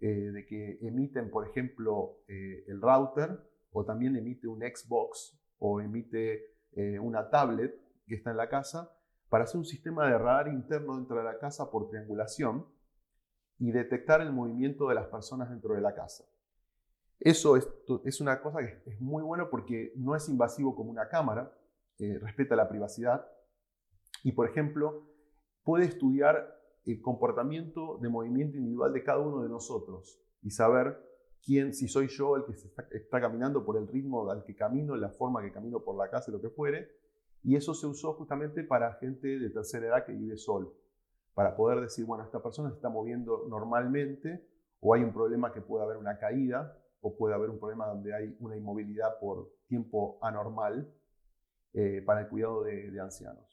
de 0.01 0.45
que 0.47 0.79
emiten, 0.81 1.29
por 1.29 1.45
ejemplo, 1.45 2.21
el 2.29 2.79
router, 2.79 3.38
o 3.73 3.83
también 3.83 4.15
emite 4.15 4.47
un 4.47 4.61
Xbox, 4.61 5.38
o 5.57 5.81
emite 5.81 6.55
una 7.01 7.29
tablet 7.29 7.77
que 8.07 8.15
está 8.15 8.31
en 8.31 8.38
la 8.38 8.47
casa 8.47 8.89
para 9.29 9.43
hacer 9.43 9.57
un 9.57 9.65
sistema 9.65 10.07
de 10.07 10.17
radar 10.17 10.48
interno 10.48 10.98
dentro 10.98 11.17
de 11.17 11.24
la 11.24 11.38
casa 11.38 11.69
por 11.69 11.89
triangulación 11.89 12.65
y 13.59 13.71
detectar 13.71 14.21
el 14.21 14.31
movimiento 14.31 14.89
de 14.89 14.95
las 14.95 15.07
personas 15.07 15.50
dentro 15.50 15.75
de 15.75 15.81
la 15.81 15.93
casa. 15.93 16.25
Eso 17.19 17.57
es, 17.57 18.21
una 18.21 18.41
cosa 18.41 18.59
que 18.59 18.89
es 18.89 19.01
muy 19.01 19.21
bueno 19.21 19.50
porque 19.50 19.91
no 19.98 20.15
es 20.15 20.29
invasivo 20.29 20.74
como 20.74 20.89
una 20.89 21.09
cámara, 21.09 21.53
eh, 21.98 22.17
respeta 22.21 22.55
la 22.55 22.69
privacidad 22.69 23.27
y, 24.24 24.31
por 24.31 24.48
ejemplo, 24.48 25.09
puede 25.63 25.86
estudiar 25.86 26.57
el 26.86 27.01
comportamiento 27.01 27.98
de 28.01 28.09
movimiento 28.09 28.57
individual 28.57 28.93
de 28.93 29.03
cada 29.03 29.19
uno 29.19 29.43
de 29.43 29.50
nosotros 29.50 30.21
y 30.41 30.51
saber 30.51 30.98
quién, 31.43 31.74
si 31.74 31.89
soy 31.89 32.07
yo 32.07 32.38
el 32.38 32.45
que 32.45 32.53
está, 32.53 33.19
caminando 33.19 33.65
por 33.65 33.77
el 33.77 33.88
ritmo 33.88 34.29
al 34.29 34.43
que 34.45 34.55
camino, 34.55 34.95
la 34.95 35.09
forma 35.09 35.41
que 35.41 35.51
camino 35.51 35.83
por 35.83 35.98
la 35.98 36.09
casa, 36.09 36.31
lo 36.31 36.41
que 36.41 36.50
fuere. 36.50 36.89
Y 37.43 37.55
eso 37.55 37.74
se 37.74 37.88
usó 37.88 38.13
justamente 38.13 38.63
para 38.63 38.96
gente 38.96 39.39
de 39.39 39.50
tercera 39.50 39.88
edad 39.88 40.05
que 40.05 40.12
vive 40.12 40.38
solo, 40.38 40.74
para 41.34 41.55
poder 41.55 41.81
decir, 41.81 42.05
bueno, 42.05 42.24
esta 42.24 42.41
persona 42.41 42.69
se 42.69 42.75
está 42.75 42.89
moviendo 42.89 43.46
normalmente, 43.50 44.48
o 44.81 44.93
hay 44.93 45.03
un 45.03 45.13
problema 45.13 45.51
que 45.51 45.62
puede 45.62 45.84
haber 45.84 45.98
una 45.98 46.17
caída, 46.17 46.77
o 47.01 47.15
puede 47.17 47.34
haber 47.34 47.50
un 47.50 47.60
problema 47.60 47.88
donde 47.88 48.13
hay 48.13 48.36
una 48.39 48.58
inmovilidad 48.58 49.19
por 49.19 49.50
tiempo 49.67 50.19
anormal 50.22 50.93
eh, 51.74 52.01
para 52.05 52.22
el 52.22 52.27
cuidado 52.27 52.63
de 52.63 53.00
ancianos. 53.00 53.50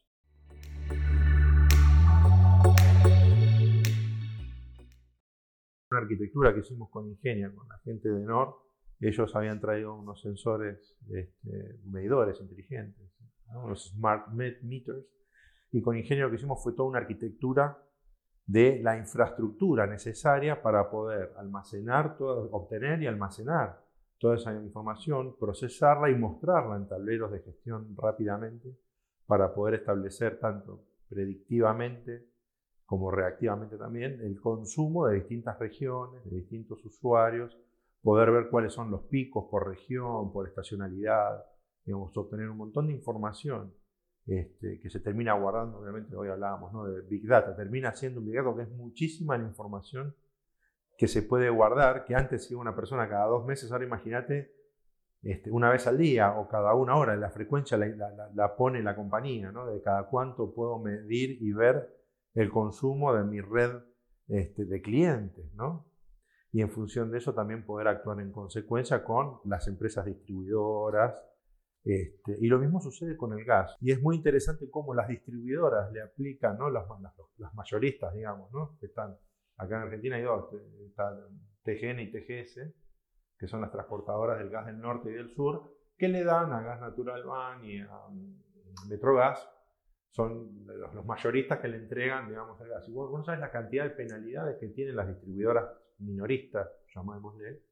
una 5.90 6.00
arquitectura 6.00 6.52
que 6.52 6.60
hicimos 6.60 6.90
con 6.90 7.08
Ingenia, 7.08 7.52
con 7.54 7.68
la 7.68 7.78
gente 7.78 8.08
de 8.08 8.24
NOR, 8.24 8.54
ellos 9.00 9.34
habían 9.36 9.60
traído 9.60 9.94
unos 9.94 10.20
sensores, 10.20 10.96
este, 11.10 11.78
medidores 11.84 12.40
inteligentes, 12.40 13.12
unos 13.54 13.90
smart 13.90 14.28
meters, 14.28 15.06
y 15.72 15.82
con 15.82 15.96
Ingenio 15.96 16.24
lo 16.24 16.30
que 16.30 16.36
hicimos 16.36 16.62
fue 16.62 16.72
toda 16.72 16.88
una 16.88 16.98
arquitectura 16.98 17.78
de 18.46 18.80
la 18.82 18.96
infraestructura 18.96 19.86
necesaria 19.86 20.62
para 20.62 20.88
poder 20.88 21.32
almacenar, 21.36 22.16
obtener 22.20 23.02
y 23.02 23.06
almacenar 23.06 23.84
toda 24.18 24.36
esa 24.36 24.54
información, 24.54 25.36
procesarla 25.38 26.10
y 26.10 26.14
mostrarla 26.14 26.76
en 26.76 26.88
tableros 26.88 27.32
de 27.32 27.40
gestión 27.40 27.94
rápidamente 27.96 28.78
para 29.26 29.52
poder 29.52 29.74
establecer 29.74 30.38
tanto 30.38 30.84
predictivamente 31.08 32.30
como 32.86 33.10
reactivamente 33.10 33.76
también, 33.76 34.20
el 34.20 34.40
consumo 34.40 35.08
de 35.08 35.16
distintas 35.16 35.58
regiones, 35.58 36.24
de 36.24 36.36
distintos 36.36 36.84
usuarios, 36.84 37.58
poder 38.00 38.30
ver 38.30 38.48
cuáles 38.48 38.72
son 38.72 38.92
los 38.92 39.02
picos 39.02 39.46
por 39.50 39.68
región, 39.68 40.32
por 40.32 40.46
estacionalidad, 40.46 41.44
digamos, 41.86 42.14
obtener 42.16 42.50
un 42.50 42.58
montón 42.58 42.88
de 42.88 42.92
información 42.92 43.72
este, 44.26 44.80
que 44.80 44.90
se 44.90 45.00
termina 45.00 45.32
guardando, 45.34 45.78
obviamente 45.78 46.14
hoy 46.16 46.28
hablábamos 46.28 46.72
¿no? 46.72 46.84
de 46.84 47.00
Big 47.02 47.26
Data, 47.26 47.56
termina 47.56 47.94
siendo 47.94 48.20
un 48.20 48.26
Big 48.26 48.36
Data 48.36 48.54
que 48.56 48.62
es 48.62 48.70
muchísima 48.70 49.38
la 49.38 49.44
información 49.44 50.14
que 50.98 51.08
se 51.08 51.22
puede 51.22 51.48
guardar, 51.48 52.04
que 52.04 52.14
antes 52.14 52.50
iba 52.50 52.60
una 52.60 52.74
persona 52.74 53.08
cada 53.08 53.26
dos 53.26 53.46
meses, 53.46 53.70
ahora 53.70 53.84
imagínate 53.84 54.52
este, 55.22 55.50
una 55.50 55.70
vez 55.70 55.86
al 55.86 55.96
día 55.96 56.38
o 56.38 56.48
cada 56.48 56.74
una 56.74 56.96
hora, 56.96 57.16
la 57.16 57.30
frecuencia 57.30 57.78
la, 57.78 58.56
pone 58.56 58.82
la 58.82 58.96
compañía, 58.96 59.52
¿no? 59.52 59.66
de 59.66 59.80
cada 59.80 60.08
cuánto 60.08 60.52
puedo 60.54 60.78
medir 60.78 61.40
y 61.40 61.52
ver 61.52 61.88
el 62.34 62.50
consumo 62.50 63.14
de 63.14 63.24
mi 63.24 63.40
red 63.40 63.72
este, 64.28 64.64
de 64.64 64.82
clientes, 64.82 65.52
¿no? 65.54 65.86
y 66.56 66.62
en 66.62 66.70
función 66.70 67.10
de 67.10 67.18
eso 67.18 67.34
también 67.34 67.66
poder 67.66 67.86
actuar 67.86 68.18
en 68.18 68.32
consecuencia 68.32 69.04
con 69.04 69.40
las 69.44 69.68
empresas 69.68 70.06
distribuidoras. 70.06 71.14
Este, 71.86 72.36
y 72.40 72.48
lo 72.48 72.58
mismo 72.58 72.80
sucede 72.80 73.16
con 73.16 73.32
el 73.32 73.44
gas. 73.44 73.76
Y 73.80 73.92
es 73.92 74.02
muy 74.02 74.16
interesante 74.16 74.68
cómo 74.68 74.92
las 74.92 75.06
distribuidoras 75.06 75.92
le 75.92 76.02
aplican, 76.02 76.58
¿no? 76.58 76.68
las, 76.68 76.84
mayoristas, 77.54 78.12
digamos, 78.12 78.50
que 78.80 78.86
están 78.86 79.16
acá 79.56 79.76
en 79.76 79.82
Argentina 79.82 80.16
hay 80.16 80.22
dos, 80.22 80.52
están 80.84 81.16
TGN 81.62 82.00
y 82.00 82.10
TGS, 82.10 82.74
que 83.38 83.46
son 83.46 83.60
las 83.60 83.70
transportadoras 83.70 84.38
del 84.38 84.50
gas 84.50 84.66
del 84.66 84.80
norte 84.80 85.10
y 85.10 85.14
del 85.14 85.30
sur, 85.30 85.76
que 85.96 86.08
le 86.08 86.24
dan 86.24 86.52
a 86.52 86.60
Gas 86.60 86.80
Natural 86.80 87.22
Ban 87.22 87.64
y 87.64 87.80
a 87.80 88.08
mm, 88.08 88.88
Metrogas, 88.88 89.48
son 90.10 90.66
los, 90.66 91.04
mayoristas 91.04 91.60
que 91.60 91.68
le 91.68 91.76
entregan, 91.76 92.28
digamos, 92.28 92.60
el 92.62 92.68
gas. 92.68 92.88
Y 92.88 92.92
vos, 92.92 93.12
no 93.12 93.24
sabes 93.24 93.40
la 93.40 93.52
cantidad 93.52 93.84
de 93.84 93.90
penalidades 93.90 94.56
que 94.58 94.68
tienen 94.68 94.96
las 94.96 95.06
distribuidoras 95.06 95.70
minoristas, 95.98 96.68
llamémosle, 96.94 97.62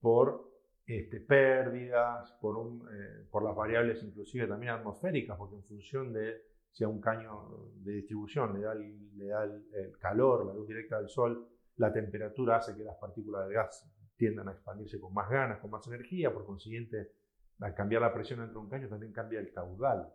por 0.00 0.53
este, 0.86 1.20
pérdidas, 1.20 2.32
eh, 2.32 3.26
por 3.30 3.42
las 3.42 3.56
variables 3.56 4.02
inclusive 4.02 4.46
también 4.46 4.72
atmosféricas, 4.72 5.36
porque 5.36 5.56
en 5.56 5.64
función 5.64 6.12
de 6.12 6.42
si 6.70 6.84
a 6.84 6.88
un 6.88 7.00
caño 7.00 7.70
de 7.76 7.92
distribución 7.92 8.52
le 8.54 9.26
da, 9.28 9.44
el, 9.44 9.96
calor, 10.00 10.44
la 10.44 10.52
luz 10.52 10.66
directa 10.66 10.98
del 10.98 11.08
sol, 11.08 11.48
la 11.76 11.92
temperatura 11.92 12.56
hace 12.56 12.76
que 12.76 12.82
las 12.82 12.96
partículas 12.96 13.48
de 13.48 13.54
gas 13.54 13.88
tiendan 14.16 14.48
a 14.48 14.52
expandirse 14.52 15.00
con 15.00 15.14
más 15.14 15.30
ganas, 15.30 15.60
con 15.60 15.70
más 15.70 15.86
energía, 15.86 16.32
por 16.32 16.44
consiguiente, 16.44 17.12
al 17.60 17.74
cambiar 17.74 18.02
la 18.02 18.12
presión 18.12 18.40
dentro 18.40 18.58
de 18.58 18.64
un 18.64 18.70
caño 18.70 18.88
también 18.88 19.12
cambia 19.12 19.38
el 19.38 19.52
caudal. 19.52 20.12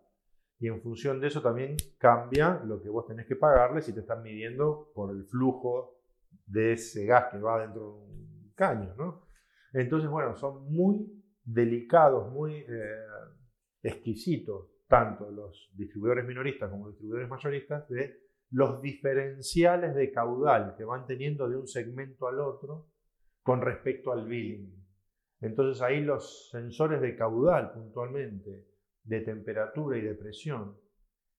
Y 0.59 0.67
en 0.67 0.81
función 0.81 1.21
de 1.21 1.27
eso 1.27 1.41
también 1.41 1.77
cambia 1.97 2.61
lo 2.65 2.81
que 2.81 2.89
vos 2.89 3.05
tenés 3.07 3.25
que 3.25 3.38
pagarle 3.38 3.81
si 3.81 3.93
te 3.93 4.01
están 4.01 4.21
midiendo 4.21 4.91
por 4.93 5.15
el 5.15 5.23
flujo 5.23 6.01
de 6.45 6.73
ese 6.73 7.05
gas 7.05 7.27
que 7.31 7.39
va 7.39 7.61
dentro 7.61 7.81
de 7.81 7.88
un 7.88 8.53
caño. 8.55 8.93
¿no? 8.97 9.28
Entonces, 9.73 10.09
bueno, 10.09 10.35
son 10.35 10.71
muy 10.71 11.23
delicados, 11.43 12.31
muy 12.31 12.65
eh, 12.67 13.05
exquisitos, 13.83 14.69
tanto 14.88 15.29
los 15.31 15.71
distribuidores 15.75 16.25
minoristas 16.25 16.69
como 16.69 16.85
los 16.85 16.93
distribuidores 16.95 17.29
mayoristas, 17.29 17.88
de 17.89 18.29
los 18.51 18.81
diferenciales 18.81 19.93
de 19.93 20.11
caudal 20.11 20.75
que 20.75 20.83
van 20.83 21.05
teniendo 21.05 21.47
de 21.47 21.57
un 21.57 21.67
segmento 21.67 22.27
al 22.27 22.39
otro 22.39 22.89
con 23.43 23.61
respecto 23.61 24.11
al 24.11 24.27
billing. 24.27 24.75
Entonces 25.41 25.81
ahí 25.81 26.01
los 26.01 26.49
sensores 26.49 27.01
de 27.01 27.15
caudal 27.15 27.71
puntualmente, 27.71 28.67
de 29.03 29.21
temperatura 29.21 29.97
y 29.97 30.01
de 30.01 30.15
presión, 30.15 30.77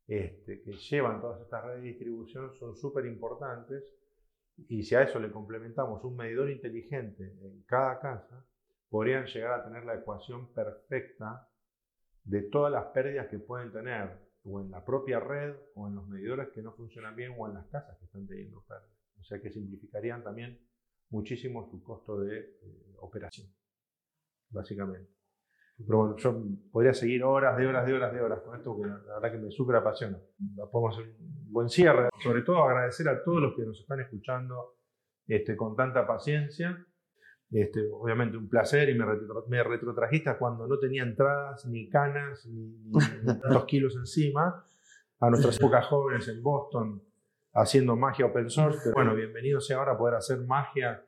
este, 0.07 0.63
que 0.63 0.73
llevan 0.73 1.21
todas 1.21 1.41
estas 1.41 1.65
redes 1.65 1.83
de 1.83 1.89
distribución 1.89 2.53
son 2.55 2.75
súper 2.75 3.07
importantes 3.07 3.95
y 4.69 4.83
si 4.83 4.95
a 4.95 5.03
eso 5.03 5.19
le 5.19 5.31
complementamos 5.31 6.03
un 6.05 6.17
medidor 6.17 6.51
inteligente 6.51 7.37
en 7.43 7.63
cada 7.63 8.01
casa, 8.01 8.45
podrían 8.89 9.27
llegar 9.27 9.61
a 9.61 9.65
tener 9.65 9.85
la 9.85 9.95
ecuación 9.95 10.53
perfecta 10.53 11.49
de 12.25 12.43
todas 12.43 12.73
las 12.73 12.87
pérdidas 12.87 13.29
que 13.29 13.39
pueden 13.39 13.73
tener 13.73 14.19
o 14.45 14.61
en 14.61 14.71
la 14.71 14.85
propia 14.85 15.21
red 15.21 15.55
o 15.75 15.87
en 15.89 15.95
los 15.95 16.07
medidores 16.09 16.49
que 16.51 16.63
no 16.63 16.73
funcionan 16.73 17.15
bien 17.15 17.35
o 17.37 17.47
en 17.47 17.55
las 17.55 17.67
casas 17.67 17.99
que 17.99 18.07
están 18.07 18.27
teniendo 18.27 18.63
pérdidas. 18.63 18.97
O 19.21 19.25
sea 19.25 19.41
que 19.41 19.51
simplificarían 19.51 20.25
también 20.25 20.59
muchísimo 21.11 21.69
su 21.71 21.83
costo 21.83 22.21
de 22.21 22.39
eh, 22.39 22.95
operación, 22.99 23.49
básicamente. 24.49 25.20
Pero 25.87 25.99
bueno, 25.99 26.17
yo 26.17 26.43
podría 26.71 26.95
seguir 26.95 27.25
horas 27.25 27.57
de 27.57 27.67
horas 27.67 27.87
de 27.87 27.95
horas 27.95 28.13
de 28.13 28.21
horas 28.21 28.41
con 28.41 28.57
esto, 28.57 28.77
que 28.77 28.87
la 28.87 29.15
verdad 29.21 29.33
que 29.33 29.39
me 29.39 29.51
súper 29.51 29.77
apasiona. 29.77 30.19
Podemos 30.71 30.99
hacer 30.99 31.15
un 31.19 31.53
buen 31.53 31.69
cierre. 31.69 32.09
Sobre 32.23 32.43
todo 32.43 32.63
agradecer 32.65 33.09
a 33.09 33.23
todos 33.23 33.41
los 33.41 33.55
que 33.55 33.65
nos 33.65 33.81
están 33.81 34.01
escuchando 34.01 34.77
este, 35.27 35.57
con 35.57 35.77
tanta 35.77 36.07
paciencia. 36.07 36.87
Este, 37.51 37.81
obviamente 37.93 38.37
un 38.37 38.49
placer 38.49 38.89
y 38.91 38.95
me, 38.95 39.05
me 39.49 39.63
retrotrajiste 39.65 40.37
cuando 40.39 40.69
no 40.69 40.79
tenía 40.79 41.03
entradas, 41.03 41.67
ni 41.67 41.89
canas, 41.89 42.47
ni, 42.47 42.77
dos 43.51 43.65
kilos 43.67 43.97
encima, 43.97 44.65
a 45.19 45.31
nuestras 45.31 45.57
épocas 45.57 45.87
jóvenes 45.87 46.29
en 46.29 46.43
Boston 46.43 47.03
haciendo 47.53 47.97
magia 47.97 48.27
open 48.27 48.49
source. 48.49 48.91
bueno, 48.95 49.15
bienvenido 49.15 49.61
sea 49.61 49.79
ahora 49.79 49.93
a 49.93 49.99
poder 49.99 50.15
hacer 50.15 50.39
magia 50.47 51.05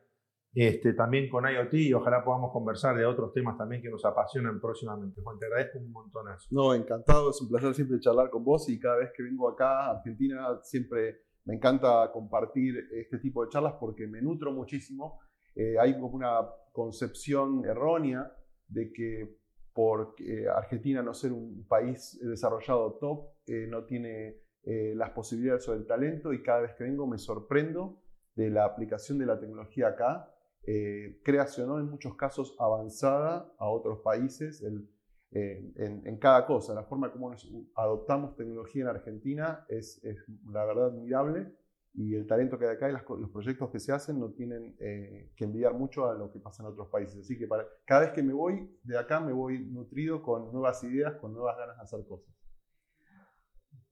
este, 0.55 0.93
también 0.93 1.29
con 1.29 1.45
IoT 1.45 1.73
y 1.73 1.93
ojalá 1.93 2.23
podamos 2.23 2.51
conversar 2.51 2.95
de 2.95 3.05
otros 3.05 3.33
temas 3.33 3.57
también 3.57 3.81
que 3.81 3.89
nos 3.89 4.05
apasionan 4.05 4.59
próximamente. 4.59 5.21
Juan, 5.21 5.39
te 5.39 5.47
agradezco 5.47 5.79
un 5.79 5.91
montonazo. 5.91 6.47
No, 6.51 6.73
encantado, 6.73 7.31
es 7.31 7.41
un 7.41 7.49
placer 7.49 7.73
siempre 7.73 7.99
charlar 7.99 8.29
con 8.29 8.43
vos 8.43 8.69
y 8.69 8.79
cada 8.79 8.97
vez 8.97 9.11
que 9.15 9.23
vengo 9.23 9.49
acá 9.49 9.87
a 9.87 9.91
Argentina 9.97 10.59
siempre 10.61 11.21
me 11.45 11.55
encanta 11.55 12.09
compartir 12.11 12.87
este 12.91 13.17
tipo 13.17 13.43
de 13.43 13.49
charlas 13.49 13.73
porque 13.79 14.07
me 14.07 14.21
nutro 14.21 14.51
muchísimo. 14.51 15.19
Eh, 15.55 15.75
hay 15.79 15.93
como 15.93 16.09
una 16.09 16.47
concepción 16.71 17.65
errónea 17.65 18.31
de 18.67 18.91
que 18.93 19.37
por 19.73 20.15
Argentina 20.55 21.01
no 21.01 21.13
ser 21.13 21.31
un 21.33 21.65
país 21.67 22.19
desarrollado 22.21 22.93
top, 22.99 23.29
eh, 23.47 23.65
no 23.67 23.85
tiene 23.85 24.37
eh, 24.63 24.93
las 24.95 25.09
posibilidades 25.09 25.67
o 25.67 25.73
el 25.73 25.85
talento 25.85 26.31
y 26.31 26.43
cada 26.43 26.61
vez 26.61 26.73
que 26.75 26.83
vengo 26.83 27.07
me 27.07 27.17
sorprendo 27.17 28.01
de 28.35 28.49
la 28.49 28.65
aplicación 28.65 29.17
de 29.17 29.25
la 29.25 29.39
tecnología 29.39 29.89
acá 29.89 30.32
eh, 30.65 31.19
creacionó 31.23 31.79
en 31.79 31.89
muchos 31.89 32.15
casos 32.15 32.55
avanzada 32.57 33.53
a 33.57 33.67
otros 33.67 33.99
países 33.99 34.63
eh, 35.31 35.73
en, 35.75 36.17
cada 36.17 36.45
cosa. 36.45 36.73
La 36.73 36.83
forma 36.83 37.11
como 37.11 37.33
adoptamos 37.75 38.35
tecnología 38.35 38.83
en 38.83 38.87
Argentina 38.89 39.65
es, 39.67 40.01
la 40.45 40.65
verdad 40.65 40.87
admirable 40.87 41.53
y 41.95 42.15
el 42.15 42.25
talento 42.25 42.57
que 42.57 42.65
hay 42.65 42.75
acá 42.75 42.89
y 42.89 42.93
los 42.93 43.29
proyectos 43.29 43.69
que 43.69 43.79
se 43.79 43.91
hacen 43.91 44.19
no 44.19 44.31
tienen 44.31 44.75
eh, 44.79 45.31
que 45.35 45.43
envidiar 45.43 45.73
mucho 45.73 46.09
a 46.09 46.15
lo 46.15 46.31
que 46.31 46.39
pasa 46.39 46.63
en 46.63 46.69
otros 46.69 46.87
países. 46.87 47.19
Así 47.19 47.37
que 47.37 47.47
cada 47.85 48.01
vez 48.01 48.11
que 48.11 48.23
me 48.23 48.33
voy 48.33 48.79
de 48.83 48.97
acá 48.97 49.19
me 49.19 49.33
voy 49.33 49.59
nutrido 49.65 50.23
con 50.23 50.51
nuevas 50.51 50.83
ideas, 50.83 51.15
con 51.17 51.33
nuevas 51.33 51.57
ganas 51.57 51.77
de 51.77 51.83
hacer 51.83 52.05
cosas. 52.07 52.33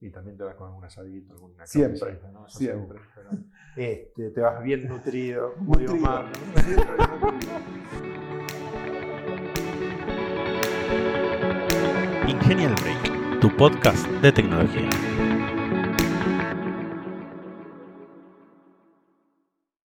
Y 0.02 0.10
también 0.10 0.36
te 0.36 0.42
vas 0.42 0.56
con 0.56 0.66
algún 0.66 0.84
asadito, 0.84 1.32
alguna 1.32 1.64
Siempre, 1.64 2.18
siempre. 2.48 2.98
Este, 3.76 4.30
te 4.30 4.40
vas 4.40 4.60
bien 4.64 4.88
nutrido, 4.88 5.54
muy 5.60 5.86
Omar. 5.86 6.26
Ingenial 12.26 12.74
Break, 12.82 13.40
tu 13.40 13.56
podcast 13.56 14.04
de 14.08 14.32
tecnología. 14.32 14.90